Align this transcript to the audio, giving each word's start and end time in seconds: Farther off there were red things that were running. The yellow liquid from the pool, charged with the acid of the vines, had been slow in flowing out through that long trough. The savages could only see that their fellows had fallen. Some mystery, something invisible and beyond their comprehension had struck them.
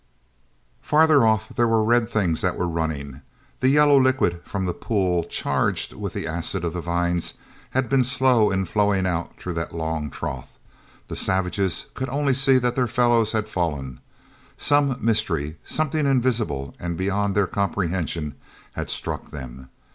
Farther 0.81 1.27
off 1.27 1.49
there 1.49 1.67
were 1.67 1.83
red 1.83 2.09
things 2.09 2.41
that 2.41 2.57
were 2.57 2.67
running. 2.67 3.21
The 3.59 3.69
yellow 3.69 3.99
liquid 4.01 4.41
from 4.43 4.65
the 4.65 4.73
pool, 4.73 5.23
charged 5.25 5.93
with 5.93 6.13
the 6.13 6.25
acid 6.25 6.65
of 6.65 6.73
the 6.73 6.81
vines, 6.81 7.35
had 7.69 7.87
been 7.87 8.03
slow 8.03 8.49
in 8.49 8.65
flowing 8.65 9.05
out 9.05 9.37
through 9.39 9.53
that 9.53 9.75
long 9.75 10.09
trough. 10.09 10.57
The 11.07 11.15
savages 11.15 11.85
could 11.93 12.09
only 12.09 12.33
see 12.33 12.57
that 12.57 12.73
their 12.73 12.87
fellows 12.87 13.33
had 13.33 13.47
fallen. 13.47 13.99
Some 14.57 14.97
mystery, 15.05 15.57
something 15.63 16.07
invisible 16.07 16.73
and 16.79 16.97
beyond 16.97 17.35
their 17.35 17.45
comprehension 17.45 18.33
had 18.73 18.89
struck 18.89 19.29
them. 19.29 19.69